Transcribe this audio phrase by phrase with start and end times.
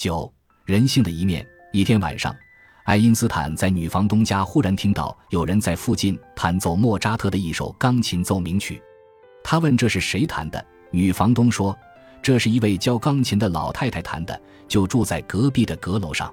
[0.00, 0.32] 九
[0.64, 1.46] 人性的一面。
[1.74, 2.34] 一天晚上，
[2.84, 8.82] 爱因斯坦在女房东家忽然听到有人在附近弹奏莫扎特的一首钢琴奏鸣曲。
[9.44, 11.76] 他问这是谁弹的，女房东说
[12.22, 16.32] ：“这是一位教钢琴的老太太弹的，就住在隔壁的阁楼上。”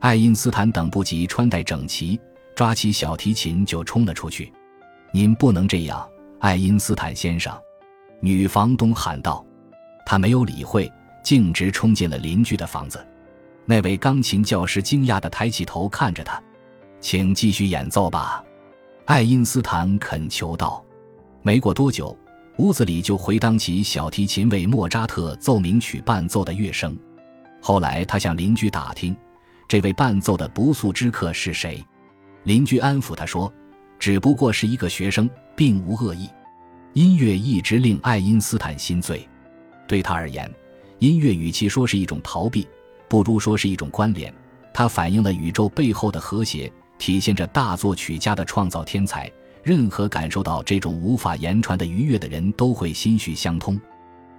[0.00, 2.18] 爱因斯坦等不及穿戴整齐，
[2.56, 4.50] 抓起小提琴就冲了出去。
[5.12, 6.08] “您不能这样，
[6.40, 7.54] 爱因斯坦先生！”
[8.18, 9.44] 女房东喊道。
[10.06, 10.90] 他没有理会，
[11.24, 13.04] 径直冲进了邻居的房子。
[13.64, 16.40] 那位钢琴教师惊讶地抬起头看着他
[17.00, 18.44] ，“请继续演奏吧。”
[19.06, 20.84] 爱因斯坦恳求道。
[21.42, 22.16] 没过多久，
[22.58, 26.96] 屋子里就回荡起小提琴为莫扎特奏鸣曲伴奏的乐声。
[27.60, 29.16] 后来他向邻居打听，
[29.66, 31.82] 这位伴奏的不速之客是谁。
[32.44, 33.52] 邻居安抚他说
[33.98, 36.28] ：“只不过是一个学生，并无恶意。”
[36.92, 39.26] 音乐一直令爱因斯坦心醉。
[39.88, 40.50] 对他而言，
[41.04, 42.66] 音乐与其说是一种逃避，
[43.08, 44.32] 不如说是一种关联。
[44.72, 49.30] 它反映了宇宙背后的和谐，体现着大作曲家的创造天才。
[49.62, 53.78] 任何感受到这种无法言传的愉悦的人都会心绪相通。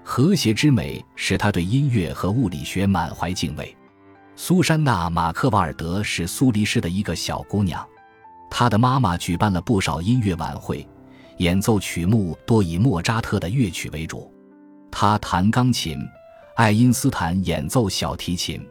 [0.03, 3.75] 和谐之美使他对音乐和物理学满怀敬畏。
[4.35, 7.87] 苏珊娜·马克瓦尔德是苏黎世的一个小姑娘，
[8.49, 10.87] 她的妈妈举办了不少音乐晚会，
[11.37, 14.31] 演奏曲目多以莫扎特的乐曲为主。
[14.91, 15.99] 她弹钢琴，
[16.55, 18.65] 爱因斯坦演奏小提琴。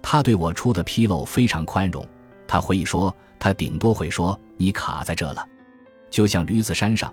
[0.00, 2.06] 他对我出的纰漏非常宽容。
[2.46, 5.44] 他回忆说：“他顶多会说你卡在这了，
[6.08, 7.12] 就像驴子山上。”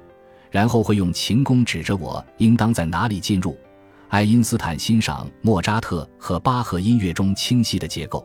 [0.51, 3.57] 然后会用琴弓指着我，应当在哪里进入。
[4.09, 8.23] 爱因斯坦欣赏莫扎特和巴赫音乐中清晰的结构，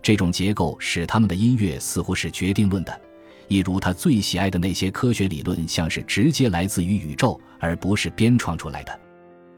[0.00, 3.00] 这种结构使他们的音乐似乎是决定论的，
[3.48, 9.00] 一如他最喜爱的那些科学理论，像是直接来自于宇宙，而不是编创出来的。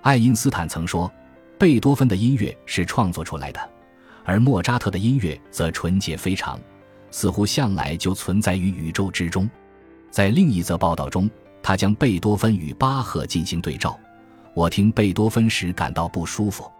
[0.00, 1.12] 爱因斯坦曾说
[1.58, 3.60] ：“贝多芬的音乐是创作出来的，
[4.24, 6.60] 而莫扎特的音乐则纯洁非常，
[7.10, 9.48] 似乎向来就存在于宇宙之中。”
[10.10, 11.28] 在另一则报道中，
[11.62, 13.98] 他将贝多芬与巴赫进行对照。
[14.54, 16.70] 我听贝多芬时感到不舒服，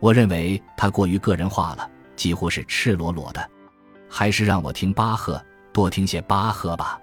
[0.00, 3.50] 我认为他过于个人化了，几乎是赤裸裸的。
[4.08, 7.00] 还是让我听巴赫，多听些巴赫吧。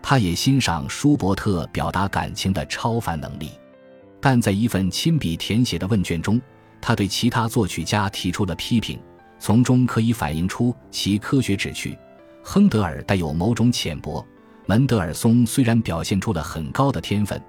[0.00, 3.50] 他也欣赏舒伯特表达感情的超凡能力。
[4.20, 6.40] 但在一份亲笔填写的问卷中，
[6.80, 8.98] 他对其他作曲家提出了批评，
[9.38, 11.98] 从中可以反映出其科学旨趣。
[12.42, 14.24] 亨德尔带有某种浅薄，
[14.66, 17.40] 门德尔松虽然表现出了很高的天分，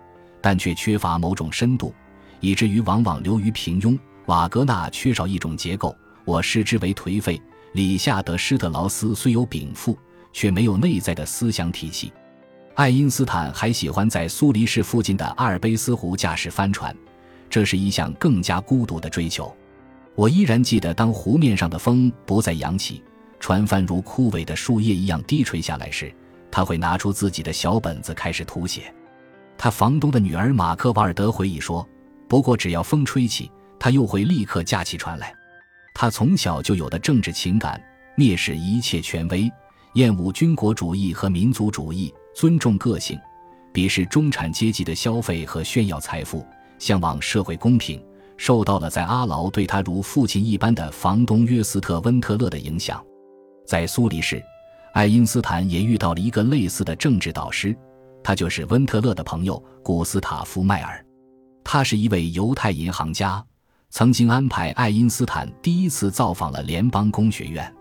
[0.42, 1.94] 但却缺乏某种深度，
[2.40, 3.98] 以至于往往流于平庸。
[4.26, 5.96] 瓦格纳缺少一种结构，
[6.26, 7.42] 我视之为颓废。
[7.74, 9.98] 里夏德施特劳斯虽有禀赋，
[10.34, 12.12] 却没有内在的思想体系。
[12.74, 16.96] 爱因斯坦还喜欢在苏黎世附近的阿尔卑斯湖驾驶帆船，
[17.50, 19.56] 这是一项更加孤独的追求。
[20.16, 23.04] 我依然记得，当湖面上的风不再扬起，
[23.40, 26.14] 船帆如枯萎的树叶一样低垂下来时，
[26.52, 28.94] 他会拿出自己的小本子开始涂写。
[29.58, 31.88] 他房东的女儿马克瓦尔德回忆说
[32.28, 35.34] ：“不过只要风吹起，他又会立刻架起船来。
[35.94, 37.82] 他从小就有的政治情感，
[38.16, 39.52] 蔑视一切权威，
[39.94, 43.20] 厌恶军国主义和民族主义。”尊重个性，
[43.74, 46.46] 鄙视中产阶级的消费和炫耀财富，
[46.80, 48.04] 向往社会公平，
[48.38, 53.04] 受到了在阿劳对他如父亲一般的房东约斯特·温特勒的影响。
[53.66, 54.44] 在苏黎世，
[54.94, 57.76] 爱因斯坦也遇到了一个类似的政治导师，
[58.24, 61.04] 他就是温特勒的朋友古斯塔夫·迈尔。
[61.64, 63.44] 他是一位犹太银行家，
[63.90, 67.74] 曾经安排爱因斯坦第一次造访了联邦工学院。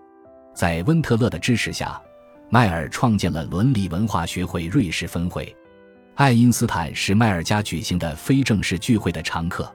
[0.55, 2.01] 在温特勒的支持下。
[2.49, 5.53] 迈尔创建了伦理文化学会瑞士分会，
[6.17, 9.71] 爱因斯坦是迈尔家举行的非正式聚会的常客。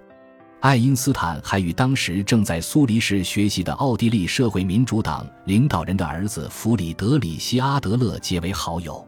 [0.60, 9.08] 爱因斯坦还与当时正在苏黎世学习的奥地利社会民主党领导人的儿子弗里德里希·阿德勒结为好友。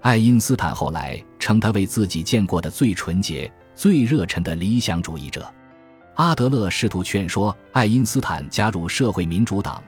[0.00, 5.46] 爱因斯坦后来称他为自己见过的最纯洁、最热忱的理想主义者。
[6.14, 9.82] 阿德勒试图劝说爱因斯坦加入社会民主党。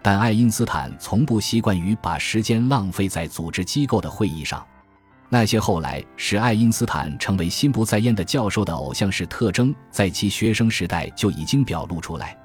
[0.00, 4.64] 但爱因斯坦从不习惯于把时间浪费在组织机构的会议上。
[5.34, 12.36] 那些后来使爱因斯坦成为心不在焉的教授的偶像式特征，在其学生时代就已经表露出来，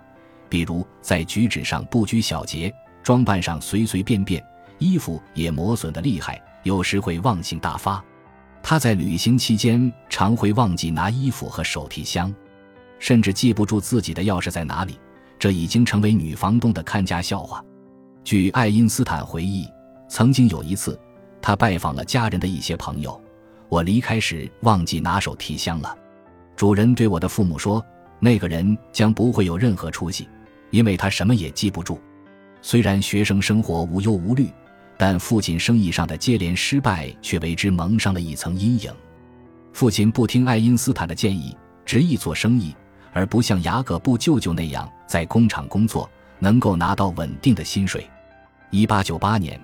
[0.47, 2.73] 比如在举止上不拘小节，
[3.03, 4.41] 装扮上随随便便，
[4.77, 8.01] 衣服也磨损的厉害，有时会忘性大发。
[8.63, 12.33] 他在旅行期间常会忘记拿衣服和手提箱，
[12.99, 14.97] 甚至记不住自己的钥匙在哪里。
[15.37, 17.61] 这已经成为女房东的看家笑话。
[18.23, 19.67] 据爱因斯坦回忆，
[20.07, 20.97] 曾经有一次，
[21.41, 23.19] 他拜访了家人的一些朋友。
[23.69, 25.97] 我离开时忘记拿手提箱了。
[26.55, 27.85] 主人对我的父母说
[28.19, 30.27] ：“那个人将不会有任何出息。”
[30.69, 31.99] 因为他什么也记不住。
[32.61, 34.49] 虽然学生生活无忧无虑，
[34.97, 38.91] 但父亲生意上的接连失败却为之蒙上了一层阴影。
[39.71, 41.55] 父亲不听爱因斯坦的建议，
[41.85, 42.75] 执意做生意，
[43.13, 48.05] 而不像雅各布舅舅那样在工厂工作，能够拿到稳定的薪水。
[48.69, 49.57] 一八九八年，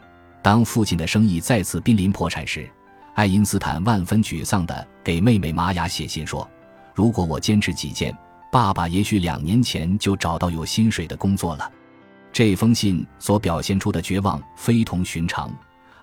[0.43, 2.69] 当父亲的生意再次濒临破产时，
[3.13, 6.47] 爱因斯坦万分沮丧地给妹妹玛雅写信说
[6.93, 8.15] ：“如果我坚持己见，
[8.51, 11.71] 爸爸也许两年前就找到有薪水的工作了。”
[12.33, 15.49] 这封信所表现出的绝望非同寻常。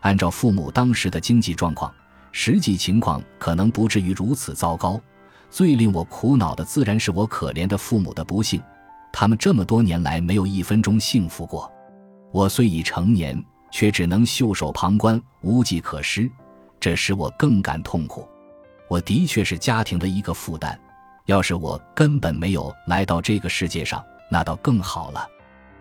[0.01, 1.93] 按照父母当时的经济状况，
[2.33, 4.99] 实际情况可能不至于如此糟糕。
[5.51, 8.63] 最令我苦恼的自然是我可怜的父母的不幸，
[9.13, 11.71] 他们这么多年来没有一分钟幸福过。
[12.33, 16.31] 我虽已成年，却只能袖手旁观，无计可施，
[16.79, 18.29] 这使我更感痛苦。
[18.89, 20.79] 我的确是家庭的一个负担。
[21.27, 25.25] 要是我根本没有来到这个世界上，那倒更好了。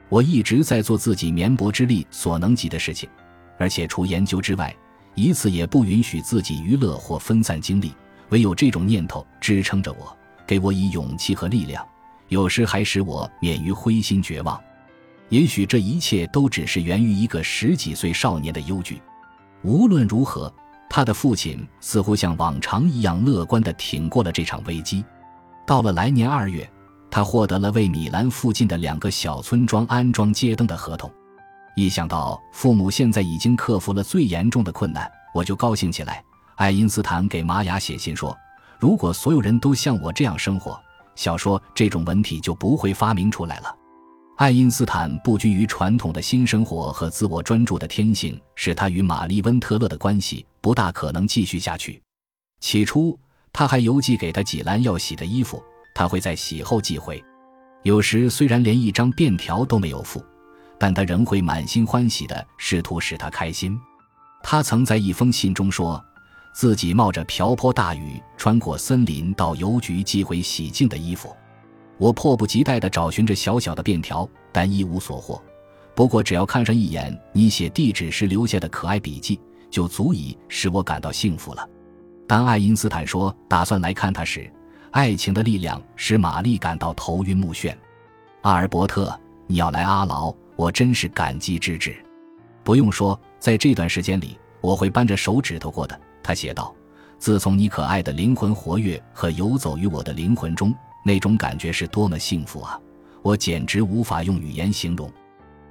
[0.07, 3.09] 我一直在做自己绵薄之力所能及的事情，
[3.57, 4.75] 而且除研究之外，
[5.15, 7.93] 一次也不允许自己娱乐或分散精力。
[8.29, 10.15] 唯有这种念头支撑着我，
[10.45, 11.83] 给我以勇气和力量，
[12.27, 14.61] 有时还使我免于灰心绝望。
[15.29, 19.01] 也许这一切都只是源于一个十几岁少年的忧惧。
[19.63, 20.53] 无论如何，
[20.89, 25.03] 他的父亲似乎像往常一样乐观地挺过了这场危机。
[25.65, 26.69] 到了来年二月。
[27.11, 31.11] 他获得了为米兰附近的两个小村庄安装街灯的合同。
[31.75, 36.23] 一想到父母现在已经克服了最严重的困难，我就高兴起来。
[36.57, 38.37] 爱因斯坦给玛雅写信说
[38.77, 40.79] ：“如果所有人都像我这样生活，
[41.15, 43.75] 小说这种文体就不会发明出来了。”
[44.39, 52.01] 爱因斯坦不拘于传统的新生活和自我专注的天性，使他与玛丽温特勒的关系不大可能继续下去。
[52.61, 53.19] 起初，
[53.51, 55.61] 他还邮寄给他几篮要洗的衣服。
[55.93, 57.21] 他会在洗后寄回，
[57.83, 60.23] 有时虽然连一张便条都没有付，
[60.77, 63.77] 但他仍会满心欢喜地试图使他开心。
[64.41, 66.01] 他曾在一封信中说，
[66.53, 71.35] 自己冒着瓢泼大雨穿过森林到邮局寄回洗净的衣服。
[71.99, 75.39] 我迫不及待地找寻着小小的便条，但一无所获。
[75.93, 79.37] 不过，只要看上一眼你写地址时留下的可爱笔记，
[79.69, 81.69] 就足以使我感到幸福了。
[82.25, 84.49] 当爱因斯坦说打算来看他时，
[84.91, 87.75] 爱情的力量使玛丽感到头晕目眩。
[88.43, 89.13] 阿尔伯特，
[89.45, 91.93] 你要来阿劳，我真是感激之至。
[92.63, 95.99] 不用说，在这段时间里，我会扳着手指头过的。
[96.23, 96.73] 他写道
[97.19, 100.73] ：“自从你可爱的灵魂活跃和游走于我的灵魂中，
[101.03, 102.79] 那种感觉是多么幸福啊！
[103.21, 105.11] 我简直无法用语言形容。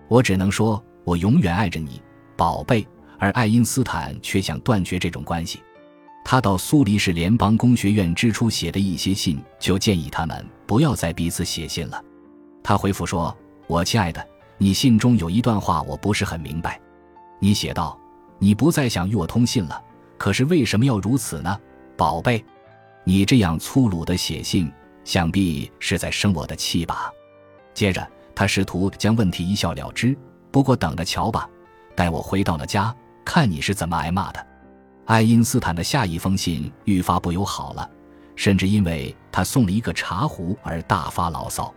[0.08, 2.00] 我只能说，我永远爱着你，
[2.36, 2.86] 宝贝。”
[3.20, 5.60] 而爱因斯坦却想断绝这种关系。
[6.24, 12.00] 他到苏黎世联邦工学院之初写的一些信，就建议他们不要再彼此写信了。
[12.62, 13.36] 他回复说
[13.66, 14.24] ：“我亲爱的，
[14.56, 16.80] 你信中有一段话我不是很明白。
[17.40, 17.98] 你写道，
[18.38, 19.82] 你不再想与我通信了，
[20.16, 21.58] 可是为什么要如此呢，
[21.96, 22.44] 宝贝？
[23.02, 24.70] 你这样粗鲁的写信，
[25.08, 27.10] 想必是在生我的气吧？”
[27.72, 30.14] 接着，他试图将问题一笑了之。
[30.50, 31.48] 不过等着瞧吧，
[31.96, 32.94] 待我回到了家，
[33.24, 34.46] 看你是怎么挨骂的。
[35.06, 37.90] 爱因斯坦的下一封信愈发不友好了，
[38.36, 41.72] 甚至因为他送了一个茶壶而大发牢骚。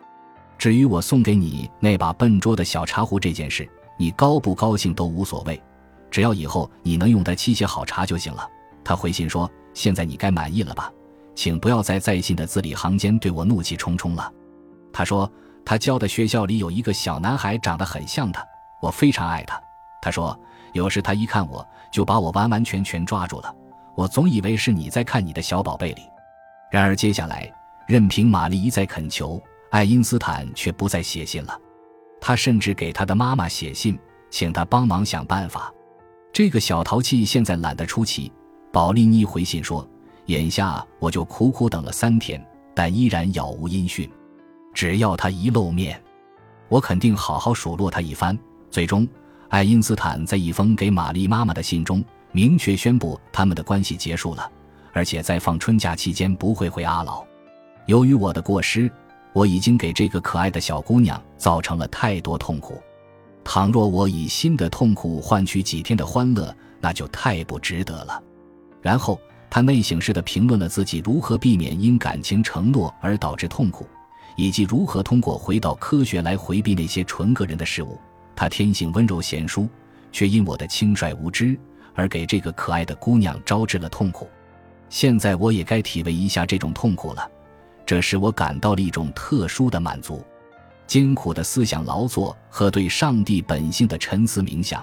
[0.58, 3.66] 至于我送给你那把笨拙的小茶壶这件事，
[3.98, 5.62] 你高不高兴都无所谓，
[6.10, 8.46] 只要以后你能用它沏些好茶就行了。
[8.84, 10.92] 他回信说：“现在你该满意了吧？
[11.36, 14.32] 请不要再在信的字里行间对我怒气冲冲了。”
[14.94, 15.32] 他说
[15.66, 18.46] 他教的学校里有一个小男孩长得很像他，
[18.82, 19.62] 我非常爱他。
[20.02, 20.40] 他说。
[20.74, 23.54] 有时他一看我就把我完完全全抓住了，
[23.94, 26.04] 我总以为是你在看你的小宝贝里。
[26.72, 27.52] 然而接下来，
[27.90, 29.38] 任凭玛丽一再恳求，
[29.72, 31.60] 爱因斯坦却不再写信了。
[32.22, 35.70] 他甚至给他的妈妈写信，请他帮忙想办法。
[36.32, 38.32] 这个小淘气现在懒得出奇。
[38.72, 39.86] 保利尼回信说
[40.26, 44.10] ：“眼下我就苦苦等了三天，但依然杳无音讯。
[44.74, 46.02] 只要他一露面，
[46.70, 48.38] 我肯定好好数落他一番。”
[48.70, 49.08] 最终。
[49.50, 52.02] 爱因斯坦在一封给玛丽妈妈的信中
[52.32, 54.50] 明确宣布他们的关系结束了，
[54.94, 57.22] 而且在放春假期间不会回阿劳。
[57.86, 58.90] 由于我的过失，
[59.34, 62.82] 我已经给这个可爱的小姑娘造成了太多痛苦。
[63.44, 68.24] 倘若我以新的痛苦换取几天的欢乐，那就太不值得了。
[68.82, 69.20] 然后
[69.54, 73.86] 他内省式的评论了自己如何避免因感情承诺而导致痛苦，
[74.38, 78.00] 以及如何通过回到科学来回避那些纯个人的事物。
[78.34, 79.68] 他天性温柔贤淑，
[80.10, 81.60] 却因我的轻率无知
[81.94, 84.30] 而给这个可爱的姑娘招致了痛苦。
[84.90, 87.30] 现在我也该体味一下这种痛苦了，
[87.86, 90.24] 这使我感到了一种特殊的满足。
[90.88, 94.82] 艰苦的思想劳作和对上帝本性的沉思冥想，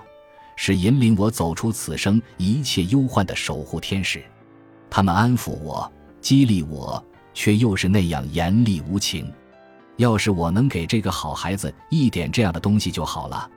[0.57, 4.23] 是引领我走出此生一切忧患的守护天使。
[4.91, 5.91] 他们安抚我，
[6.21, 7.03] 激励我，
[7.35, 9.33] 却又是那样严厉无情。
[9.97, 13.51] 要是我能给这个好孩子一点这样的东西就好了。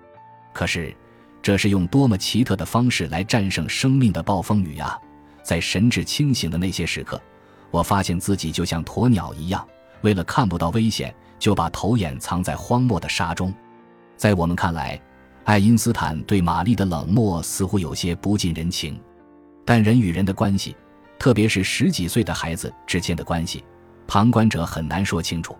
[0.54, 0.96] 可是，
[1.42, 5.00] 这是用多么奇特的方式来战胜生命的暴风雨呀！
[5.44, 7.20] 在神志清醒的那些时刻，
[7.72, 9.68] 我发现自己就像鸵鸟一样，
[10.02, 13.54] 为了看不到危险，就把头眼藏在荒漠的沙中。
[14.18, 15.02] 在我们看来，
[15.44, 19.00] 爱因斯坦对玛丽的冷漠似乎有些不近人情，
[19.66, 20.76] 但人与人的关系，
[21.22, 23.64] 特别是十几岁的孩子之间的关系，
[24.08, 25.56] 旁观者很难说清楚。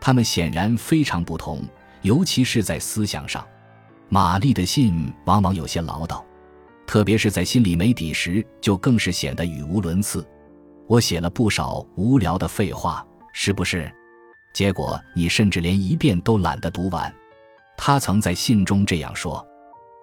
[0.00, 1.60] 他们显然非常不同，
[2.02, 3.44] 尤其是在思想上。
[4.08, 6.22] 玛丽的信往往有些唠叨，
[6.86, 10.24] 特别是在心里没底时，就更是显得语无伦次。
[10.86, 13.92] 我写了不少无聊的废话，是不是？
[14.54, 17.12] 结果你甚至连一遍都懒得读完。
[17.76, 19.44] 他曾在信中这样说。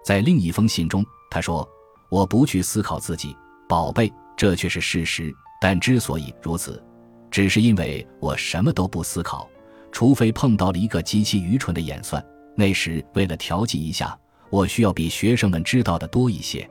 [0.04, 1.66] 在另一封信中，他说
[2.12, 3.34] ：“我不去思考自己，
[3.66, 5.30] 宝贝，这却是事实。
[5.60, 6.82] 但之所以如此，
[7.30, 9.46] 只是因为我什么都不思考。”
[9.92, 12.24] 除非碰到了一个极其愚蠢的演算，
[12.56, 14.18] 那时为了调剂一下，
[14.48, 16.66] 我需要比学生们知道的多一些。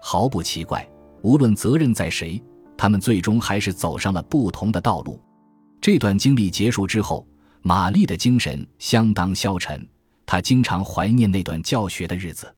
[0.00, 0.88] 毫不奇怪，
[1.20, 2.42] 无论责任在谁，
[2.78, 5.20] 他们最终还是走上了不同的道路。
[5.82, 7.26] 这段经历结束之后，
[7.60, 9.86] 玛丽的精神相当消沉，
[10.24, 12.50] 她经常怀念那段教学的日子。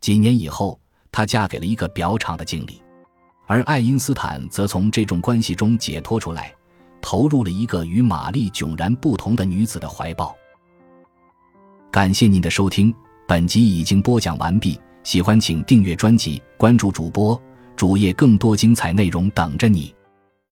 [0.00, 0.80] 几年以后，
[1.12, 2.80] 她嫁给了一个表厂的经理，
[3.50, 6.54] 而爱因斯坦则从这种关系中解脱出来。
[7.02, 10.36] 投入了一个与玛丽迥然不同的女子的怀抱。
[11.90, 12.94] 感谢您的收听，
[13.26, 14.78] 本集已经播讲完毕。
[15.02, 17.40] 喜欢请订阅专辑，关注主播
[17.74, 19.92] 主页，更多精彩内容等着你。